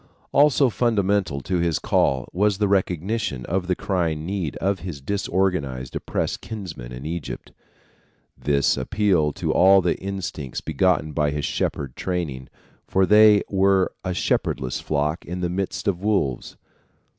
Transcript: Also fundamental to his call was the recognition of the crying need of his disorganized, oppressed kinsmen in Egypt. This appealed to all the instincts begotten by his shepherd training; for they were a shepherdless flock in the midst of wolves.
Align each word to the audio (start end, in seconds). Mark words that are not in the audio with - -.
Also 0.31 0.71
fundamental 0.71 1.41
to 1.41 1.57
his 1.59 1.77
call 1.77 2.27
was 2.33 2.57
the 2.57 2.67
recognition 2.67 3.45
of 3.45 3.67
the 3.67 3.75
crying 3.75 4.25
need 4.25 4.55
of 4.57 4.79
his 4.79 4.99
disorganized, 4.99 5.95
oppressed 5.95 6.41
kinsmen 6.41 6.91
in 6.91 7.05
Egypt. 7.05 7.51
This 8.35 8.77
appealed 8.77 9.35
to 9.35 9.51
all 9.53 9.79
the 9.79 9.99
instincts 9.99 10.59
begotten 10.59 11.11
by 11.11 11.29
his 11.29 11.45
shepherd 11.45 11.95
training; 11.95 12.49
for 12.87 13.05
they 13.05 13.43
were 13.47 13.91
a 14.03 14.15
shepherdless 14.15 14.79
flock 14.79 15.23
in 15.23 15.41
the 15.41 15.49
midst 15.51 15.87
of 15.87 16.01
wolves. 16.01 16.57